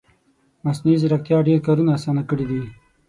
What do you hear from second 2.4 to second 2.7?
دي